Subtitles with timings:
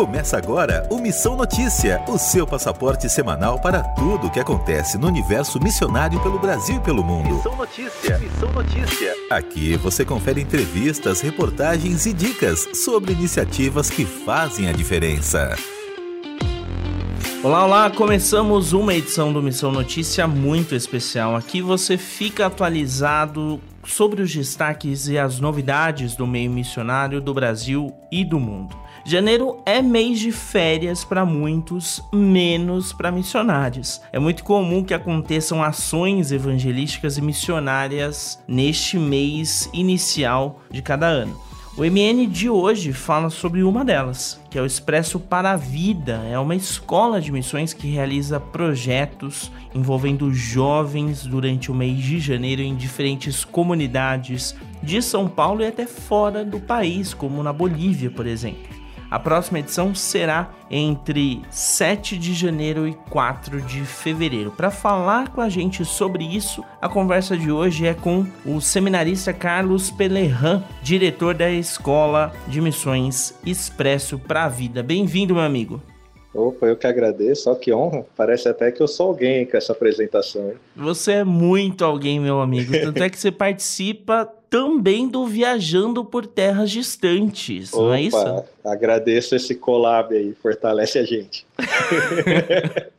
[0.00, 5.06] Começa agora o Missão Notícia, o seu passaporte semanal para tudo o que acontece no
[5.06, 7.34] universo missionário pelo Brasil e pelo mundo.
[7.34, 9.14] Missão Notícia, Missão Notícia.
[9.30, 15.54] Aqui você confere entrevistas, reportagens e dicas sobre iniciativas que fazem a diferença.
[17.42, 17.90] Olá, olá!
[17.90, 21.36] Começamos uma edição do Missão Notícia muito especial.
[21.36, 27.92] Aqui você fica atualizado sobre os destaques e as novidades do meio missionário do Brasil
[28.10, 28.74] e do mundo.
[29.04, 34.00] Janeiro é mês de férias para muitos, menos para missionários.
[34.12, 41.50] É muito comum que aconteçam ações evangelísticas e missionárias neste mês inicial de cada ano.
[41.76, 46.20] O MN de hoje fala sobre uma delas, que é o Expresso para a Vida.
[46.30, 52.60] É uma escola de missões que realiza projetos envolvendo jovens durante o mês de janeiro
[52.60, 58.26] em diferentes comunidades de São Paulo e até fora do país, como na Bolívia, por
[58.26, 58.79] exemplo.
[59.10, 64.52] A próxima edição será entre 7 de janeiro e 4 de fevereiro.
[64.52, 69.32] Para falar com a gente sobre isso, a conversa de hoje é com o seminarista
[69.32, 74.80] Carlos Pelerran, diretor da Escola de Missões Expresso para a Vida.
[74.80, 75.82] Bem-vindo, meu amigo.
[76.32, 78.06] Opa, eu que agradeço, ó que honra.
[78.16, 80.50] Parece até que eu sou alguém com essa apresentação.
[80.50, 80.54] Hein?
[80.76, 82.70] Você é muito alguém, meu amigo.
[82.78, 88.44] Tanto é que você participa também do Viajando por Terras Distantes, Opa, não é isso?
[88.64, 91.46] Agradeço esse collab aí, fortalece a gente.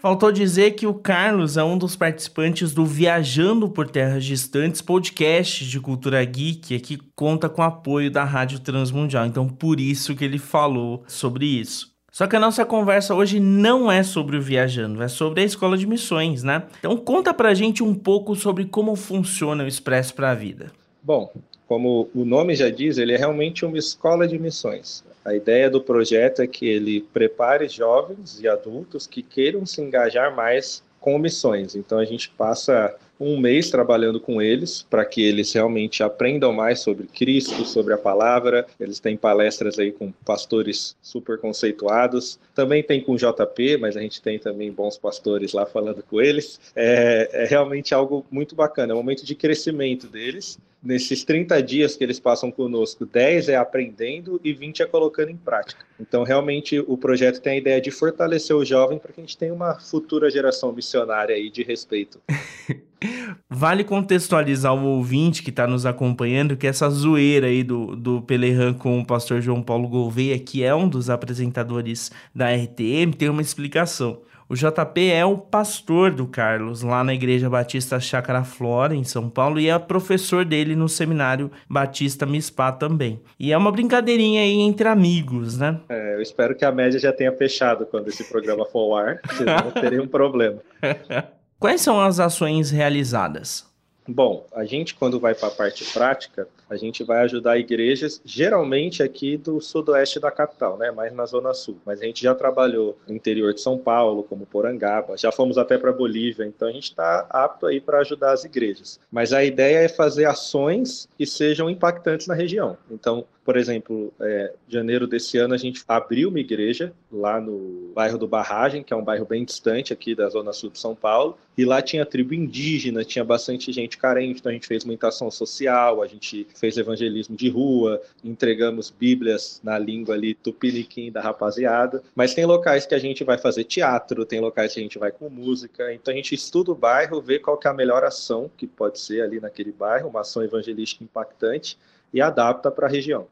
[0.00, 5.64] Faltou dizer que o Carlos é um dos participantes do Viajando por Terras Distantes, podcast
[5.64, 9.24] de cultura geek, que conta com apoio da Rádio Transmundial.
[9.24, 11.93] Então, por isso que ele falou sobre isso.
[12.14, 15.76] Só que a nossa conversa hoje não é sobre o viajando, é sobre a escola
[15.76, 16.62] de missões, né?
[16.78, 20.70] Então conta pra gente um pouco sobre como funciona o Expresso para a Vida.
[21.02, 21.32] Bom,
[21.66, 25.02] como o nome já diz, ele é realmente uma escola de missões.
[25.24, 30.32] A ideia do projeto é que ele prepare jovens e adultos que queiram se engajar
[30.36, 31.74] mais com missões.
[31.74, 36.80] Então a gente passa um mês trabalhando com eles para que eles realmente aprendam mais
[36.80, 38.66] sobre Cristo, sobre a palavra.
[38.78, 42.38] Eles têm palestras aí com pastores super conceituados.
[42.54, 46.60] Também tem com JP, mas a gente tem também bons pastores lá falando com eles.
[46.74, 50.58] É, é realmente algo muito bacana, é um momento de crescimento deles.
[50.84, 55.36] Nesses 30 dias que eles passam conosco, 10 é aprendendo e 20 é colocando em
[55.36, 55.82] prática.
[55.98, 59.38] Então, realmente, o projeto tem a ideia de fortalecer o jovem para que a gente
[59.38, 62.20] tenha uma futura geração missionária aí de respeito.
[63.48, 68.74] Vale contextualizar o ouvinte que está nos acompanhando que essa zoeira aí do, do Pelerran
[68.74, 73.42] com o pastor João Paulo Gouveia, que é um dos apresentadores da RTM, tem uma
[73.42, 74.20] explicação.
[74.48, 79.30] O JP é o pastor do Carlos lá na Igreja Batista Chácara Flora, em São
[79.30, 83.20] Paulo, e é professor dele no Seminário Batista Mispá também.
[83.38, 85.80] E é uma brincadeirinha aí entre amigos, né?
[85.88, 89.20] É, eu espero que a média já tenha fechado quando esse programa for ao ar,
[89.34, 90.60] senão teria um problema.
[91.58, 93.66] Quais são as ações realizadas?
[94.06, 99.02] Bom, a gente quando vai para a parte prática, a gente vai ajudar igrejas, geralmente
[99.02, 100.90] aqui do sudoeste da capital, né?
[100.90, 101.78] Mais na zona sul.
[101.84, 105.78] Mas a gente já trabalhou no interior de São Paulo, como Porangaba, já fomos até
[105.78, 109.00] para Bolívia, então a gente está apto aí para ajudar as igrejas.
[109.10, 112.76] Mas a ideia é fazer ações que sejam impactantes na região.
[112.90, 118.16] Então, por exemplo, é, janeiro desse ano a gente abriu uma igreja lá no bairro
[118.16, 121.36] do Barragem, que é um bairro bem distante aqui da zona sul de São Paulo,
[121.56, 125.30] e lá tinha tribo indígena, tinha bastante gente carente, então a gente fez muita ação
[125.30, 132.02] social, a gente fez evangelismo de rua, entregamos bíblias na língua ali tupiniquim da rapaziada,
[132.14, 135.12] mas tem locais que a gente vai fazer teatro, tem locais que a gente vai
[135.12, 138.50] com música, então a gente estuda o bairro, vê qual que é a melhor ação
[138.56, 141.76] que pode ser ali naquele bairro, uma ação evangelística impactante,
[142.12, 143.26] e adapta para a região.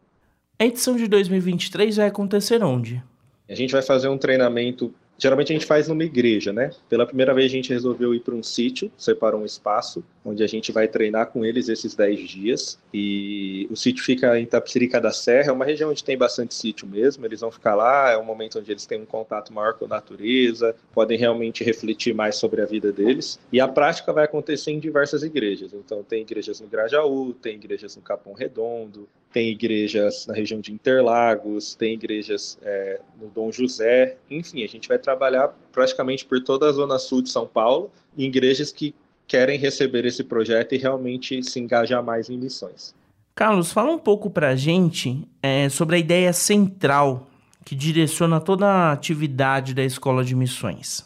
[0.62, 3.02] A edição de 2023 vai acontecer onde?
[3.48, 6.70] A gente vai fazer um treinamento Geralmente a gente faz numa igreja, né?
[6.88, 10.48] Pela primeira vez a gente resolveu ir para um sítio, separou um espaço, onde a
[10.48, 12.78] gente vai treinar com eles esses 10 dias.
[12.92, 16.88] E o sítio fica em Tapsirica da Serra, é uma região onde tem bastante sítio
[16.88, 17.24] mesmo.
[17.24, 19.88] Eles vão ficar lá, é um momento onde eles têm um contato maior com a
[19.88, 23.38] natureza, podem realmente refletir mais sobre a vida deles.
[23.52, 25.72] E a prática vai acontecer em diversas igrejas.
[25.72, 30.72] Então tem igrejas no Grajaú, tem igrejas no Capão Redondo, tem igrejas na região de
[30.72, 36.68] Interlagos, tem igrejas é, no Dom José, enfim, a gente vai trabalhar praticamente por toda
[36.68, 38.94] a zona sul de São Paulo, em igrejas que
[39.26, 42.94] querem receber esse projeto e realmente se engajar mais em missões.
[43.34, 47.30] Carlos, fala um pouco para a gente é, sobre a ideia central
[47.64, 51.04] que direciona toda a atividade da Escola de Missões.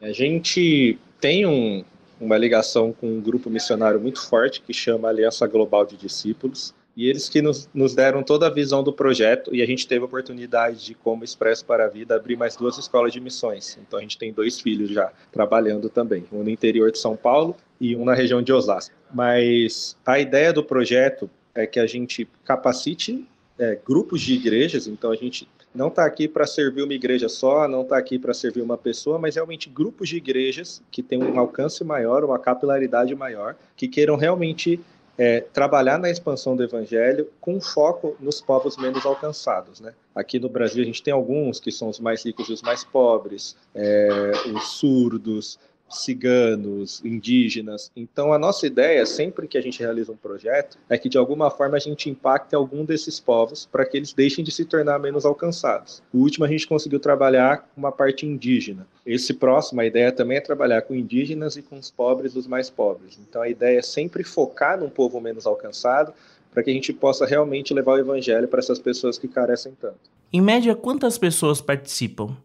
[0.00, 1.84] A gente tem um,
[2.20, 6.74] uma ligação com um grupo missionário muito forte que chama Aliança Global de Discípulos.
[6.96, 10.02] E eles que nos, nos, deram toda a visão do projeto e a gente teve
[10.02, 13.78] a oportunidade de, como Expresso para a Vida, abrir mais duas escolas de missões.
[13.80, 17.56] Então a gente tem dois filhos já trabalhando também, um no interior de São Paulo
[17.80, 18.94] e um na região de Osasco.
[19.12, 23.26] Mas a ideia do projeto é que a gente capacite
[23.58, 27.66] é, grupos de igrejas, então a gente não está aqui para servir uma igreja só,
[27.66, 31.38] não está aqui para servir uma pessoa, mas realmente grupos de igrejas que têm um
[31.38, 34.78] alcance maior, uma capilaridade maior, que queiram realmente
[35.24, 39.78] é, trabalhar na expansão do evangelho com foco nos povos menos alcançados.
[39.78, 39.94] Né?
[40.12, 42.82] Aqui no Brasil a gente tem alguns que são os mais ricos e os mais
[42.82, 45.60] pobres, é, os surdos,
[46.00, 47.90] ciganos, indígenas.
[47.94, 51.50] Então, a nossa ideia, sempre que a gente realiza um projeto, é que de alguma
[51.50, 55.24] forma a gente impacte algum desses povos para que eles deixem de se tornar menos
[55.24, 56.02] alcançados.
[56.12, 58.86] O último a gente conseguiu trabalhar com uma parte indígena.
[59.04, 62.70] Esse próximo, a ideia também é trabalhar com indígenas e com os pobres dos mais
[62.70, 63.18] pobres.
[63.28, 66.12] Então, a ideia é sempre focar num povo menos alcançado
[66.52, 69.98] para que a gente possa realmente levar o evangelho para essas pessoas que carecem tanto.
[70.32, 72.36] Em média, quantas pessoas participam?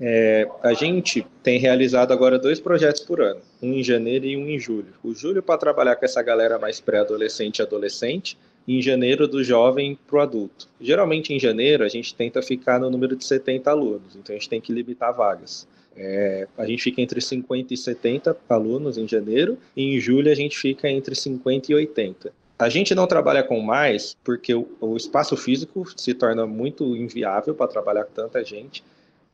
[0.00, 4.48] É, a gente tem realizado agora dois projetos por ano, um em janeiro e um
[4.48, 4.94] em julho.
[5.02, 8.36] O julho para trabalhar com essa galera mais pré-adolescente e adolescente,
[8.66, 10.68] e em janeiro do jovem para o adulto.
[10.80, 14.48] Geralmente em janeiro a gente tenta ficar no número de 70 alunos, então a gente
[14.48, 15.66] tem que limitar vagas.
[15.96, 20.34] É, a gente fica entre 50 e 70 alunos em janeiro, e em julho a
[20.34, 22.32] gente fica entre 50 e 80.
[22.58, 27.54] A gente não trabalha com mais porque o, o espaço físico se torna muito inviável
[27.54, 28.84] para trabalhar com tanta gente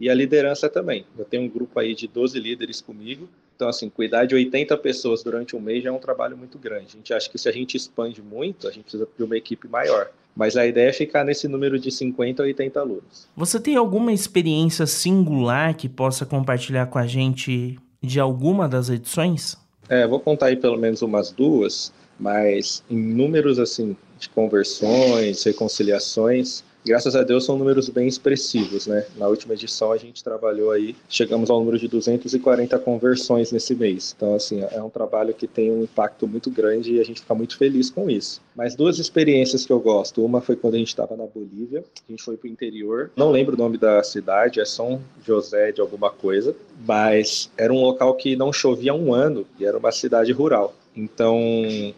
[0.00, 1.04] e a liderança também.
[1.18, 3.28] Eu tenho um grupo aí de 12 líderes comigo.
[3.56, 6.86] Então, assim, cuidar de 80 pessoas durante um mês já é um trabalho muito grande.
[6.94, 9.66] A gente acha que se a gente expande muito, a gente precisa de uma equipe
[9.66, 10.10] maior.
[10.36, 13.26] Mas a ideia é ficar nesse número de 50 a 80 alunos.
[13.36, 19.56] Você tem alguma experiência singular que possa compartilhar com a gente de alguma das edições?
[19.88, 26.62] É, vou contar aí pelo menos umas duas, mas em números assim de conversões, reconciliações,
[26.84, 29.06] graças a Deus são números bem expressivos, né?
[29.16, 34.14] Na última edição a gente trabalhou aí, chegamos ao número de 240 conversões nesse mês.
[34.16, 37.34] Então, assim, é um trabalho que tem um impacto muito grande e a gente fica
[37.34, 38.40] muito feliz com isso.
[38.54, 40.24] Mas duas experiências que eu gosto.
[40.24, 43.10] Uma foi quando a gente estava na Bolívia, a gente foi para o interior.
[43.16, 47.80] Não lembro o nome da cidade, é São José de alguma coisa, mas era um
[47.80, 50.74] local que não chovia há um ano e era uma cidade rural.
[50.96, 51.38] Então,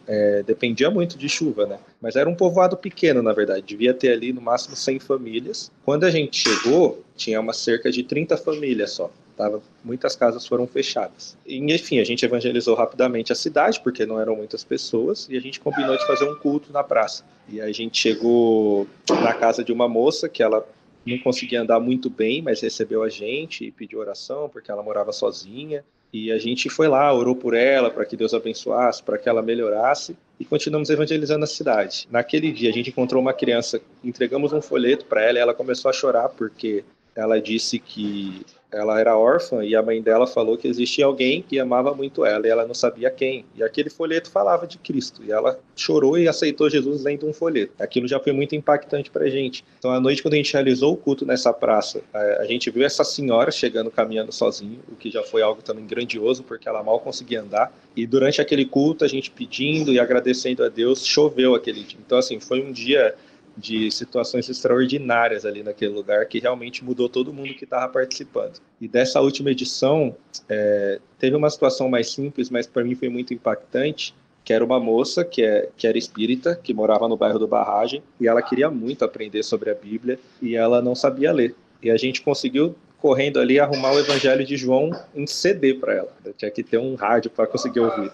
[0.07, 1.79] é, dependia muito de chuva, né?
[2.01, 3.63] Mas era um povoado pequeno, na verdade.
[3.63, 5.71] Devia ter ali no máximo 100 famílias.
[5.85, 9.11] Quando a gente chegou, tinha uma cerca de 30 famílias só.
[9.37, 11.37] Tava, muitas casas foram fechadas.
[11.47, 15.41] E, enfim, a gente evangelizou rapidamente a cidade, porque não eram muitas pessoas, e a
[15.41, 17.25] gente combinou de fazer um culto na praça.
[17.49, 20.67] E a gente chegou na casa de uma moça que ela
[21.07, 25.13] não conseguia andar muito bem, mas recebeu a gente e pediu oração, porque ela morava
[25.13, 25.85] sozinha.
[26.13, 29.43] E a gente foi lá, orou por ela, para que Deus abençoasse, para que ela
[29.43, 32.09] melhorasse, e continuamos evangelizando a cidade.
[32.11, 35.89] Naquele dia, a gente encontrou uma criança, entregamos um folheto para ela, e ela começou
[35.89, 36.85] a chorar porque
[37.15, 41.59] ela disse que ela era órfã e a mãe dela falou que existia alguém que
[41.59, 43.45] amava muito ela e ela não sabia quem.
[43.57, 47.73] E aquele folheto falava de Cristo e ela chorou e aceitou Jesus lendo um folheto.
[47.79, 49.65] Aquilo já foi muito impactante para gente.
[49.79, 53.03] Então, à noite, quando a gente realizou o culto nessa praça, a gente viu essa
[53.03, 57.41] senhora chegando caminhando sozinha, o que já foi algo também grandioso, porque ela mal conseguia
[57.41, 57.73] andar.
[57.97, 61.99] E durante aquele culto, a gente pedindo e agradecendo a Deus, choveu aquele dia.
[62.05, 63.15] Então, assim, foi um dia
[63.57, 68.61] de situações extraordinárias ali naquele lugar que realmente mudou todo mundo que estava participando.
[68.81, 70.15] E dessa última edição,
[70.49, 74.81] é, teve uma situação mais simples, mas para mim foi muito impactante, que era uma
[74.81, 78.71] moça que, é, que era espírita, que morava no bairro do Barragem, e ela queria
[78.71, 81.55] muito aprender sobre a Bíblia, e ela não sabia ler.
[81.83, 86.13] E a gente conseguiu correndo ali arrumar o Evangelho de João em CD para ela.
[86.25, 88.13] Eu tinha que ter um rádio para conseguir ouvir.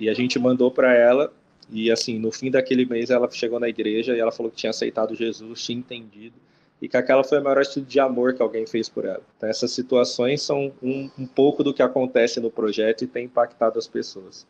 [0.00, 1.32] E a gente mandou para ela
[1.74, 4.70] e assim, no fim daquele mês ela chegou na igreja e ela falou que tinha
[4.70, 6.36] aceitado Jesus, tinha entendido
[6.80, 9.22] e que aquela foi a maior atitude de amor que alguém fez por ela.
[9.36, 13.78] Então, essas situações são um, um pouco do que acontece no projeto e tem impactado
[13.78, 14.46] as pessoas.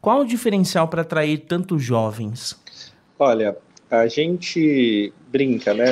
[0.00, 2.56] Qual o diferencial para atrair tantos jovens?
[3.18, 3.56] Olha,
[3.90, 5.86] a gente brinca, né?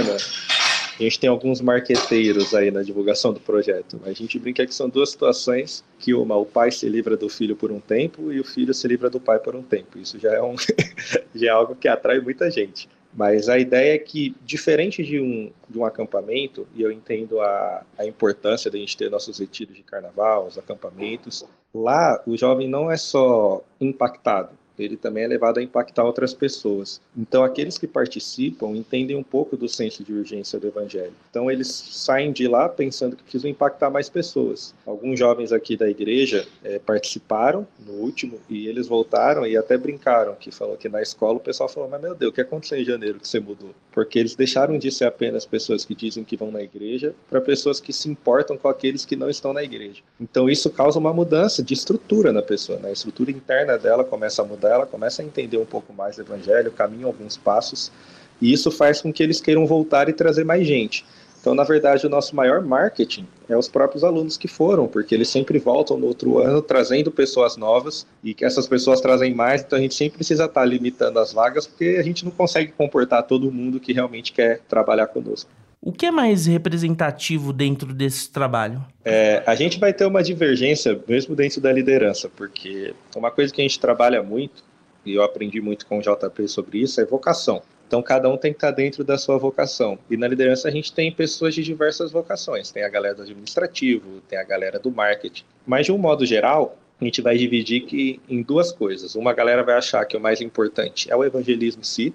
[1.02, 4.00] A gente tem alguns marqueteiros aí na divulgação do projeto.
[4.04, 7.56] A gente brinca que são duas situações que uma, o pai se livra do filho
[7.56, 9.98] por um tempo e o filho se livra do pai por um tempo.
[9.98, 10.54] Isso já é, um,
[11.34, 12.88] já é algo que atrai muita gente.
[13.12, 17.84] Mas a ideia é que, diferente de um, de um acampamento, e eu entendo a,
[17.98, 21.44] a importância da gente ter nossos retiros de carnaval, os acampamentos,
[21.74, 24.50] lá o jovem não é só impactado,
[24.82, 27.00] ele também é levado a impactar outras pessoas.
[27.16, 31.12] Então, aqueles que participam entendem um pouco do senso de urgência do Evangelho.
[31.30, 34.74] Então, eles saem de lá pensando que precisam impactar mais pessoas.
[34.86, 40.34] Alguns jovens aqui da igreja é, participaram no último e eles voltaram e até brincaram,
[40.34, 42.84] que falou que na escola o pessoal falou: Mas meu Deus, o que aconteceu em
[42.84, 43.70] janeiro que você mudou?
[43.92, 47.80] Porque eles deixaram de ser apenas pessoas que dizem que vão na igreja para pessoas
[47.80, 50.02] que se importam com aqueles que não estão na igreja.
[50.20, 52.88] Então, isso causa uma mudança de estrutura na pessoa, né?
[52.88, 56.22] a estrutura interna dela começa a mudar, ela começa a entender um pouco mais do
[56.22, 57.92] evangelho, caminha alguns passos,
[58.40, 61.04] e isso faz com que eles queiram voltar e trazer mais gente.
[61.40, 65.28] Então, na verdade, o nosso maior marketing é os próprios alunos que foram, porque eles
[65.28, 69.76] sempre voltam no outro ano trazendo pessoas novas e que essas pessoas trazem mais, então
[69.76, 73.50] a gente sempre precisa estar limitando as vagas, porque a gente não consegue comportar todo
[73.50, 75.50] mundo que realmente quer trabalhar conosco.
[75.84, 78.84] O que é mais representativo dentro desse trabalho?
[79.04, 83.60] É, a gente vai ter uma divergência mesmo dentro da liderança, porque uma coisa que
[83.60, 84.62] a gente trabalha muito,
[85.04, 87.62] e eu aprendi muito com o JP sobre isso, é vocação.
[87.88, 89.98] Então, cada um tem que estar dentro da sua vocação.
[90.08, 92.70] E na liderança, a gente tem pessoas de diversas vocações.
[92.70, 95.44] Tem a galera do administrativo, tem a galera do marketing.
[95.66, 99.16] Mas, de um modo geral, a gente vai dividir que em duas coisas.
[99.16, 102.14] Uma galera vai achar que o mais importante é o evangelismo em si,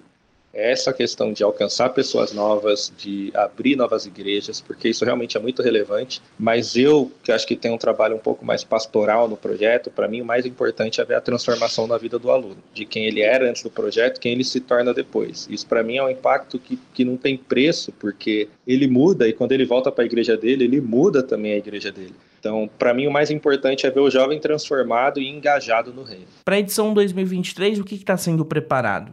[0.52, 5.62] essa questão de alcançar pessoas novas, de abrir novas igrejas, porque isso realmente é muito
[5.62, 6.22] relevante.
[6.38, 10.08] Mas eu, que acho que tenho um trabalho um pouco mais pastoral no projeto, para
[10.08, 13.20] mim o mais importante é ver a transformação na vida do aluno, de quem ele
[13.20, 15.46] era antes do projeto, quem ele se torna depois.
[15.50, 19.32] Isso para mim é um impacto que, que não tem preço, porque ele muda e
[19.32, 22.14] quando ele volta para a igreja dele, ele muda também a igreja dele.
[22.40, 26.26] Então, para mim, o mais importante é ver o jovem transformado e engajado no reino.
[26.44, 29.12] Para a edição 2023, o que está sendo preparado?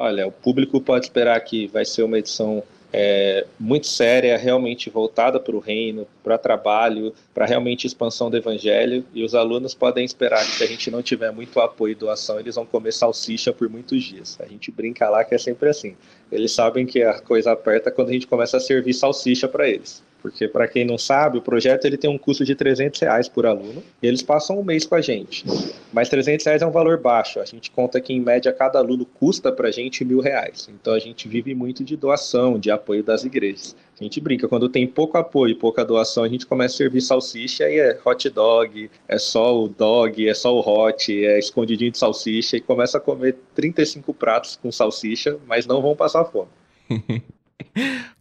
[0.00, 2.62] Olha, o público pode esperar que vai ser uma edição
[2.92, 9.04] é, muito séria, realmente voltada para o reino, para trabalho, para realmente expansão do evangelho.
[9.12, 12.38] E os alunos podem esperar que se a gente não tiver muito apoio e doação,
[12.38, 14.38] eles vão comer salsicha por muitos dias.
[14.40, 15.96] A gente brinca lá que é sempre assim.
[16.30, 20.06] Eles sabem que a coisa aperta quando a gente começa a servir salsicha para eles
[20.20, 23.46] porque para quem não sabe, o projeto ele tem um custo de 300 reais por
[23.46, 25.44] aluno e eles passam um mês com a gente.
[25.92, 27.40] Mas 300 reais é um valor baixo.
[27.40, 30.68] A gente conta que em média cada aluno custa para a gente mil reais.
[30.72, 33.76] Então a gente vive muito de doação, de apoio das igrejas.
[34.00, 37.68] A gente brinca, quando tem pouco apoio, pouca doação, a gente começa a servir salsicha
[37.68, 41.98] e é hot dog, é só o dog, é só o hot, é escondidinho de
[41.98, 46.48] salsicha e começa a comer 35 pratos com salsicha, mas não vão passar fome.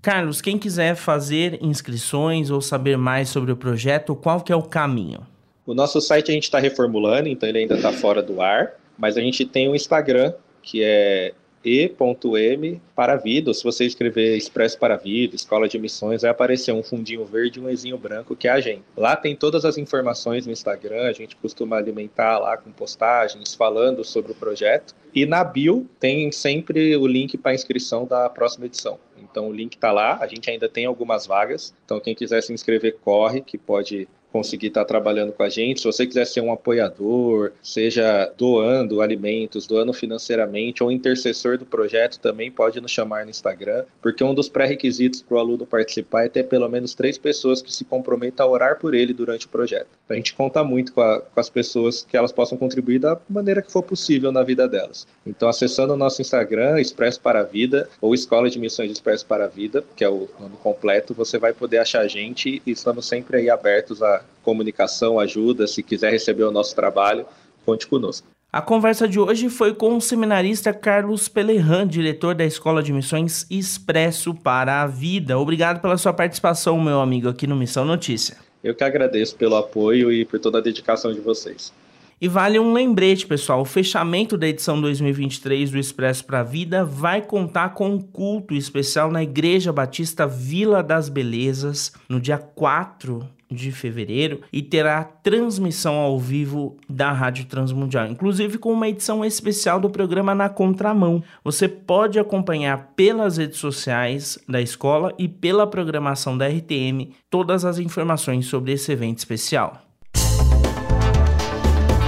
[0.02, 4.64] Carlos, quem quiser fazer inscrições ou saber mais sobre o projeto, qual que é o
[4.64, 5.26] caminho?
[5.66, 9.18] O nosso site a gente está reformulando, então ele ainda está fora do ar, mas
[9.18, 11.34] a gente tem um Instagram que é
[11.68, 13.54] e.m para a vida.
[13.54, 17.60] Se você escrever Expresso para a Vida, Escola de Missões, vai aparecer um fundinho verde
[17.60, 18.84] e um ezinho branco que é a gente.
[18.96, 24.04] Lá tem todas as informações no Instagram, a gente costuma alimentar lá com postagens falando
[24.04, 24.96] sobre o projeto.
[25.14, 29.00] E na bio tem sempre o link para inscrição da próxima edição.
[29.22, 31.74] Então o link está lá, a gente ainda tem algumas vagas.
[31.86, 34.08] Então quem quiser se inscrever, corre, que pode
[34.38, 35.82] conseguir estar trabalhando com a gente.
[35.82, 42.20] Se você quiser ser um apoiador, seja doando alimentos, doando financeiramente ou intercessor do projeto,
[42.20, 46.30] também pode nos chamar no Instagram, porque um dos pré-requisitos para o aluno participar é
[46.30, 49.88] ter pelo menos três pessoas que se comprometam a orar por ele durante o projeto.
[50.08, 53.62] A gente conta muito com, a, com as pessoas que elas possam contribuir da maneira
[53.62, 55.08] que for possível na vida delas.
[55.26, 59.46] Então, acessando o nosso Instagram, Expresso para a Vida, ou Escola de Missões Expresso para
[59.46, 63.08] a Vida, que é o nome completo, você vai poder achar a gente e estamos
[63.08, 65.68] sempre aí abertos a comunicação, ajuda.
[65.68, 67.26] Se quiser receber o nosso trabalho,
[67.66, 68.28] conte conosco.
[68.52, 73.46] A conversa de hoje foi com o seminarista Carlos Pelerran, diretor da Escola de Missões
[73.52, 75.38] Expresso para a Vida.
[75.38, 78.38] Obrigado pela sua participação, meu amigo, aqui no Missão Notícia.
[78.64, 81.74] Eu que agradeço pelo apoio e por toda a dedicação de vocês.
[82.20, 86.84] E vale um lembrete, pessoal: o fechamento da edição 2023 do Expresso para a Vida
[86.84, 93.37] vai contar com um culto especial na Igreja Batista Vila das Belezas no dia 4
[93.50, 99.80] de fevereiro e terá transmissão ao vivo da Rádio Transmundial, inclusive com uma edição especial
[99.80, 101.24] do programa Na Contramão.
[101.44, 107.80] Você pode acompanhar pelas redes sociais da escola e pela programação da RTM todas as
[107.80, 109.82] informações sobre esse evento especial.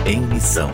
[0.06, 0.72] Em missão.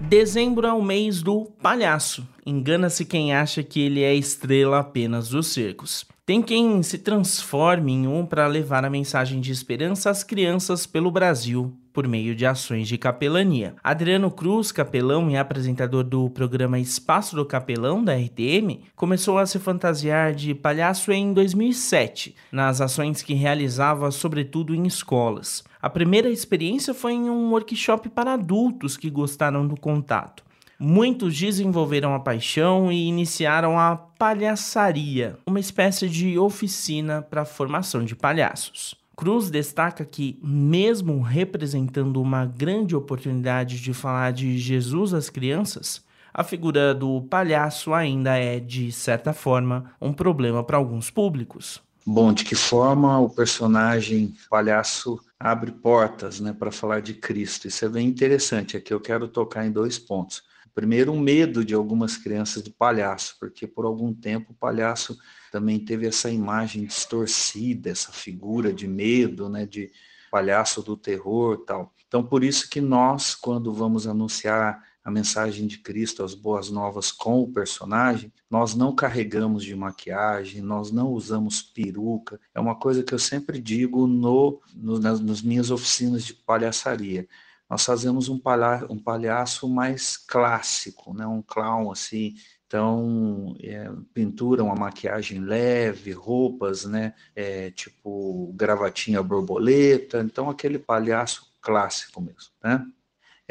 [0.00, 2.26] Dezembro é o mês do palhaço.
[2.44, 6.04] Engana-se quem acha que ele é estrela apenas dos circos.
[6.30, 11.10] Tem quem se transforme em um para levar a mensagem de esperança às crianças pelo
[11.10, 13.74] Brasil por meio de ações de capelania.
[13.82, 19.58] Adriano Cruz, capelão e apresentador do programa Espaço do Capelão da RTM, começou a se
[19.58, 25.64] fantasiar de palhaço em 2007, nas ações que realizava sobretudo em escolas.
[25.82, 30.44] A primeira experiência foi em um workshop para adultos que gostaram do contato.
[30.82, 38.02] Muitos desenvolveram a paixão e iniciaram a palhaçaria, uma espécie de oficina para a formação
[38.02, 38.94] de palhaços.
[39.14, 46.42] Cruz destaca que, mesmo representando uma grande oportunidade de falar de Jesus às crianças, a
[46.42, 51.82] figura do palhaço ainda é, de certa forma, um problema para alguns públicos.
[52.06, 57.68] Bom, de que forma o personagem palhaço abre portas né, para falar de Cristo?
[57.68, 58.78] Isso é bem interessante.
[58.78, 60.42] Aqui eu quero tocar em dois pontos.
[60.80, 65.14] Primeiro, o medo de algumas crianças de palhaço, porque por algum tempo o palhaço
[65.52, 69.92] também teve essa imagem distorcida, essa figura de medo, né, de
[70.30, 71.92] palhaço do terror tal.
[72.08, 77.12] Então, por isso que nós, quando vamos anunciar a mensagem de Cristo, as boas novas
[77.12, 82.40] com o personagem, nós não carregamos de maquiagem, nós não usamos peruca.
[82.54, 87.28] É uma coisa que eu sempre digo no, no nas, nas minhas oficinas de palhaçaria
[87.70, 91.24] nós fazemos um, palha um palhaço mais clássico, né?
[91.24, 92.34] um clown assim.
[92.66, 97.14] Então, é, pintura, uma maquiagem leve, roupas, né?
[97.34, 100.20] É, tipo gravatinha borboleta.
[100.20, 102.84] Então, aquele palhaço clássico mesmo, né?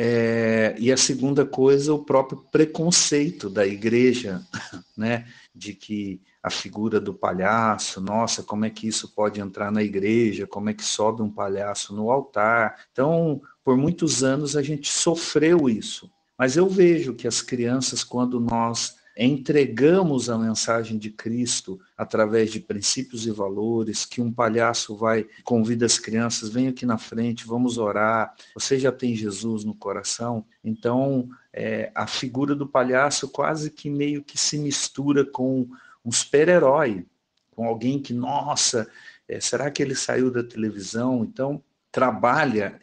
[0.01, 4.41] É, e a segunda coisa, o próprio preconceito da igreja,
[4.97, 5.27] né?
[5.53, 10.47] De que a figura do palhaço, nossa, como é que isso pode entrar na igreja?
[10.47, 12.77] Como é que sobe um palhaço no altar?
[12.93, 16.09] Então, por muitos anos a gente sofreu isso.
[16.37, 18.95] Mas eu vejo que as crianças, quando nós
[19.25, 25.85] entregamos a mensagem de Cristo através de princípios e valores, que um palhaço vai, convida
[25.85, 31.29] as crianças, vem aqui na frente, vamos orar, você já tem Jesus no coração, então
[31.51, 35.67] é, a figura do palhaço quase que meio que se mistura com
[36.05, 37.05] um super-herói,
[37.51, 38.89] com alguém que, nossa,
[39.27, 41.25] é, será que ele saiu da televisão?
[41.25, 41.61] Então,
[41.91, 42.79] trabalha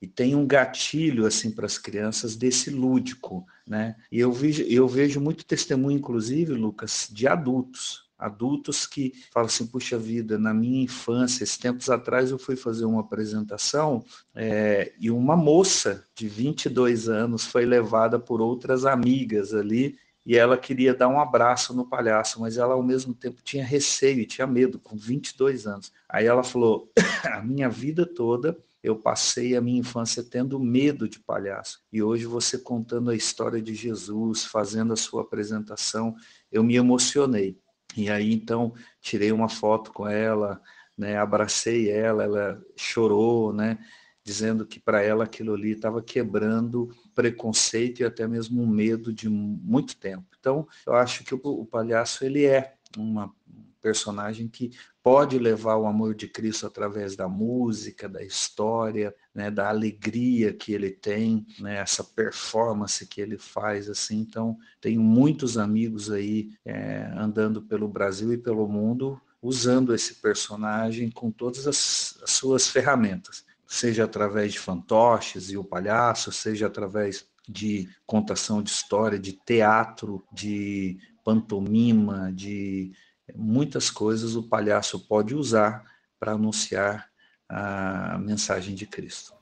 [0.00, 3.96] e tem um gatilho assim para as crianças desse lúdico, né?
[4.10, 9.66] E eu vejo, eu vejo muito testemunho, inclusive, Lucas, de adultos, adultos que falam assim,
[9.66, 15.10] puxa vida, na minha infância, esses tempos atrás eu fui fazer uma apresentação é, e
[15.10, 21.08] uma moça de 22 anos foi levada por outras amigas ali e ela queria dar
[21.08, 24.94] um abraço no palhaço, mas ela ao mesmo tempo tinha receio e tinha medo, com
[24.94, 25.90] 22 anos.
[26.06, 26.92] Aí ela falou:
[27.24, 31.82] a minha vida toda eu passei a minha infância tendo medo de palhaço.
[31.92, 36.14] E hoje você contando a história de Jesus, fazendo a sua apresentação,
[36.50, 37.58] eu me emocionei.
[37.96, 40.60] E aí então tirei uma foto com ela,
[40.96, 43.78] né, abracei ela, ela chorou, né,
[44.24, 49.96] dizendo que para ela aquilo ali estava quebrando preconceito e até mesmo medo de muito
[49.96, 50.26] tempo.
[50.38, 53.34] Então, eu acho que o, o palhaço ele é uma
[53.80, 54.70] personagem que
[55.02, 60.72] pode levar o amor de Cristo através da música, da história, né, da alegria que
[60.72, 64.18] ele tem, né, essa performance que ele faz assim.
[64.20, 71.10] Então, tenho muitos amigos aí é, andando pelo Brasil e pelo mundo usando esse personagem
[71.10, 77.26] com todas as, as suas ferramentas, seja através de fantoches e o palhaço, seja através
[77.48, 82.92] de contação de história, de teatro, de pantomima, de
[83.38, 85.84] muitas coisas o palhaço pode usar
[86.18, 87.06] para anunciar
[87.48, 89.32] a mensagem de Cristo.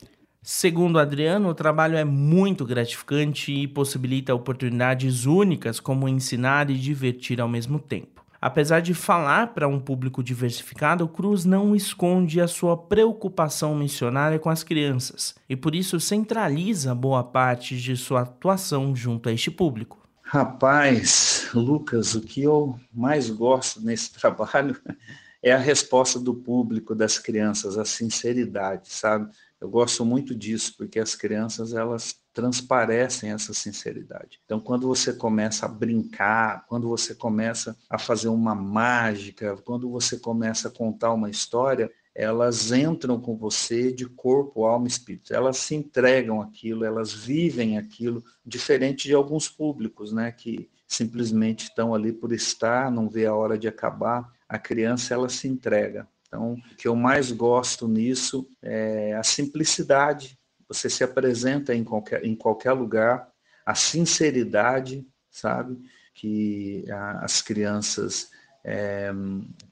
[0.43, 7.41] Segundo Adriano, o trabalho é muito gratificante e possibilita oportunidades únicas como ensinar e divertir
[7.41, 8.25] ao mesmo tempo.
[8.41, 14.49] Apesar de falar para um público diversificado, Cruz não esconde a sua preocupação missionária com
[14.49, 20.06] as crianças e por isso centraliza boa parte de sua atuação junto a este público.
[20.29, 24.77] Rapaz, Lucas, o que eu mais gosto nesse trabalho
[25.41, 29.31] é a resposta do público, das crianças, a sinceridade, sabe?
[29.61, 34.41] Eu gosto muito disso, porque as crianças, elas transparecem essa sinceridade.
[34.45, 40.19] Então, quando você começa a brincar, quando você começa a fazer uma mágica, quando você
[40.19, 45.35] começa a contar uma história, elas entram com você de corpo, alma espírito.
[45.35, 51.95] Elas se entregam aquilo, elas vivem aquilo, diferente de alguns públicos, né, que simplesmente estão
[51.95, 54.33] ali por estar, não vê a hora de acabar.
[54.49, 56.09] A criança ela se entrega.
[56.27, 60.39] Então, o que eu mais gosto nisso é a simplicidade.
[60.69, 63.29] Você se apresenta em qualquer, em qualquer lugar,
[63.65, 65.79] a sinceridade, sabe?
[66.15, 68.31] Que a, as crianças
[68.69, 69.13] é,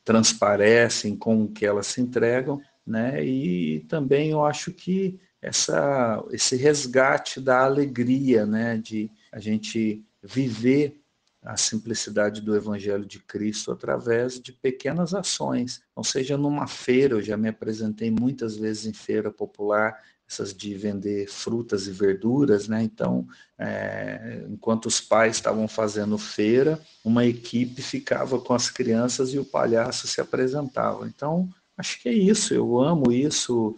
[0.04, 3.24] transparecem com o que elas se entregam, né?
[3.24, 8.78] E também eu acho que essa, esse resgate da alegria, né?
[8.78, 11.00] De a gente viver
[11.42, 15.82] a simplicidade do Evangelho de Cristo através de pequenas ações.
[15.94, 20.74] Não seja numa feira, eu já me apresentei muitas vezes em feira popular, essas de
[20.74, 22.82] vender frutas e verduras, né?
[22.82, 23.26] Então,
[23.58, 29.44] é, enquanto os pais estavam fazendo feira, uma equipe ficava com as crianças e o
[29.44, 31.06] palhaço se apresentava.
[31.06, 33.76] Então, acho que é isso, eu amo isso,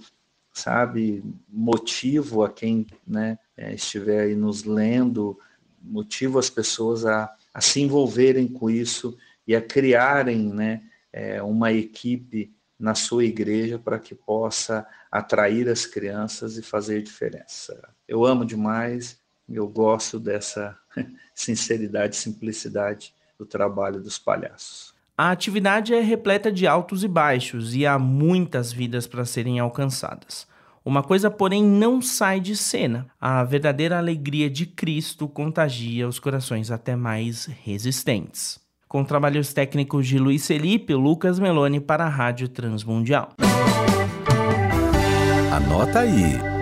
[0.52, 1.22] sabe?
[1.48, 5.38] Motivo a quem né, é, estiver aí nos lendo,
[5.82, 11.72] motivo as pessoas a a se envolverem com isso e a criarem né, é, uma
[11.72, 17.89] equipe na sua igreja para que possa atrair as crianças e fazer diferença.
[18.07, 20.77] Eu amo demais, eu gosto dessa
[21.35, 24.95] sinceridade, simplicidade do trabalho dos palhaços.
[25.17, 30.47] A atividade é repleta de altos e baixos e há muitas vidas para serem alcançadas.
[30.85, 33.09] Uma coisa, porém, não sai de cena.
[33.21, 38.61] A verdadeira alegria de Cristo contagia os corações até mais resistentes.
[38.88, 43.31] Com trabalhos técnicos de Luiz Felipe, Lucas Meloni para a Rádio Transmundial.
[45.53, 46.56] Anota aí.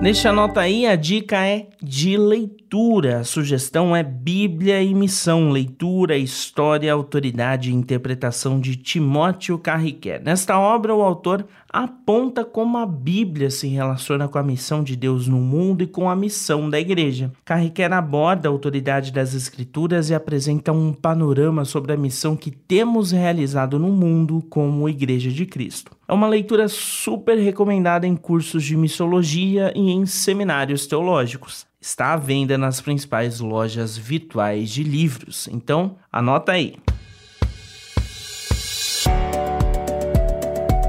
[0.00, 3.20] Neste anota aí, a dica é de leitura.
[3.20, 10.22] A sugestão é Bíblia e Missão, leitura, história, autoridade e interpretação de Timóteo Carriquer.
[10.22, 15.26] Nesta obra, o autor aponta como a Bíblia se relaciona com a missão de Deus
[15.26, 17.32] no mundo e com a missão da igreja.
[17.44, 23.12] Carriquer aborda a autoridade das Escrituras e apresenta um panorama sobre a missão que temos
[23.12, 25.95] realizado no mundo como Igreja de Cristo.
[26.08, 31.66] É uma leitura super recomendada em cursos de missiologia e em seminários teológicos.
[31.80, 36.76] Está à venda nas principais lojas virtuais de livros, então anota aí.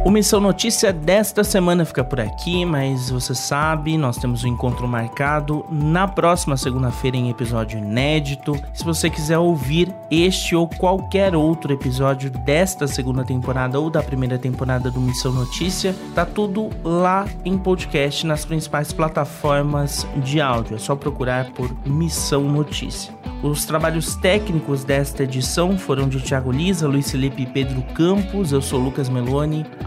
[0.08, 4.88] O Missão Notícia desta semana fica por aqui, mas você sabe, nós temos um encontro
[4.88, 8.58] marcado na próxima segunda-feira em episódio inédito.
[8.74, 14.38] Se você quiser ouvir este ou qualquer outro episódio desta segunda temporada ou da primeira
[14.38, 20.78] temporada do Missão Notícia, tá tudo lá em podcast nas principais plataformas de áudio.
[20.78, 23.18] É só procurar por Missão Notícia.
[23.44, 28.52] Os trabalhos técnicos desta edição foram de Thiago Lisa, Luiz Felipe e Pedro Campos.
[28.52, 29.64] Eu sou Lucas Meloni.